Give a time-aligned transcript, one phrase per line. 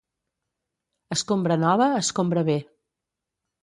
[1.17, 2.59] Escombra nova escombra bé.